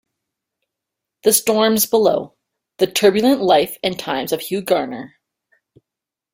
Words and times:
The 1.21 1.31
Storms 1.31 1.85
Below: 1.85 2.33
The 2.79 2.87
Turbulent 2.87 3.39
Life 3.39 3.77
and 3.83 3.99
Times 3.99 4.31
of 4.31 4.41
Hugh 4.41 4.63
Garner. 4.63 5.13